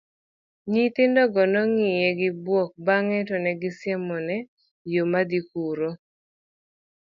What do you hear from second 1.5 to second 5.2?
nong'iye gi buok bang'e to negisiemone yo